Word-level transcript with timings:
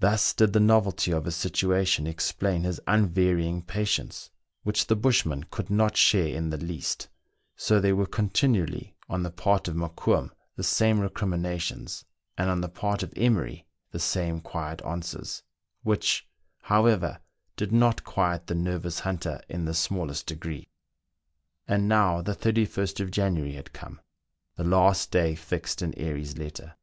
Thus 0.00 0.34
did 0.34 0.52
the 0.52 0.58
novelty 0.58 1.12
of 1.12 1.26
his 1.26 1.36
situation 1.36 2.04
explain 2.08 2.64
his 2.64 2.80
unvarying 2.88 3.62
patience, 3.62 4.28
which 4.64 4.88
the 4.88 4.96
bushman 4.96 5.44
could 5.44 5.70
not 5.70 5.96
share 5.96 6.26
in 6.26 6.50
the 6.50 6.56
least; 6.56 7.08
so 7.54 7.78
there 7.78 7.94
were 7.94 8.06
continually 8.08 8.96
on 9.08 9.22
the 9.22 9.30
part 9.30 9.68
of 9.68 9.76
Mokoum 9.76 10.30
the 10.56 10.64
same 10.64 10.98
recriminations, 10.98 12.04
and 12.36 12.50
on 12.50 12.60
the 12.62 12.68
part 12.68 13.04
of 13.04 13.12
Emery 13.16 13.64
the 13.92 14.00
same 14.00 14.40
quiet 14.40 14.82
answers, 14.84 15.44
which, 15.84 16.26
however, 16.62 17.20
did 17.54 17.70
not 17.70 18.02
quiet 18.02 18.48
the 18.48 18.56
nervous 18.56 18.98
hunter 18.98 19.40
in 19.48 19.66
the 19.66 19.74
smallest 19.74 20.26
degree. 20.26 20.68
And 21.68 21.88
now 21.88 22.22
the 22.22 22.34
31st 22.34 22.98
of 22.98 23.12
January 23.12 23.52
had 23.52 23.72
come, 23.72 24.00
the 24.56 24.64
last 24.64 25.12
day 25.12 25.36
fixed 25.36 25.80
in 25.80 25.94
Airy's 25.96 26.36
letter. 26.36 26.74